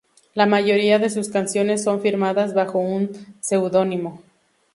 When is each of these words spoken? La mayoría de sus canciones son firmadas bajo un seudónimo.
La 0.33 0.47
mayoría 0.47 0.97
de 0.97 1.11
sus 1.11 1.29
canciones 1.29 1.83
son 1.83 2.01
firmadas 2.01 2.55
bajo 2.55 2.79
un 2.79 3.11
seudónimo. 3.39 4.23